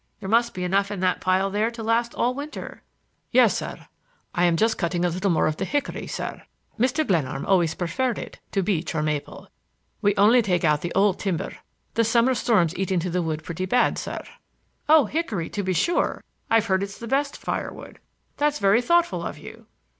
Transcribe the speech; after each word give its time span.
There 0.19 0.27
must 0.27 0.55
be 0.55 0.63
enough 0.63 0.89
in 0.89 0.99
the 0.99 1.15
pile 1.19 1.51
there 1.51 1.69
to 1.69 1.83
last 1.83 2.15
all 2.15 2.33
winter." 2.33 2.81
"Yes, 3.31 3.55
sir; 3.55 3.87
I 4.33 4.45
am 4.45 4.57
just 4.57 4.79
cutting 4.79 5.05
a 5.05 5.09
little 5.09 5.29
more 5.29 5.45
of 5.45 5.57
the 5.57 5.63
hickory, 5.63 6.07
sir. 6.07 6.41
Mr. 6.79 7.05
Glenarm 7.05 7.45
always 7.45 7.75
preferred 7.75 8.17
it 8.17 8.39
to 8.53 8.63
beech 8.63 8.95
or 8.95 9.03
maple. 9.03 9.49
We 10.01 10.15
only 10.15 10.41
take 10.41 10.63
out 10.63 10.81
the 10.81 10.91
old 10.95 11.19
timber. 11.19 11.55
The 11.93 12.03
summer 12.03 12.33
storms 12.33 12.75
eat 12.75 12.91
into 12.91 13.11
the 13.11 13.21
wood 13.21 13.43
pretty 13.43 13.67
bad, 13.67 13.99
sir." 13.99 14.23
"Oh, 14.89 15.05
hickory, 15.05 15.51
to 15.51 15.61
be 15.61 15.73
sure! 15.73 16.23
I've 16.49 16.65
heard 16.65 16.81
it's 16.81 16.97
the 16.97 17.07
best 17.07 17.37
firewood. 17.37 17.99
That's 18.37 18.57
very 18.57 18.81
thoughtful 18.81 19.23
of 19.23 19.37
you." 19.37 19.67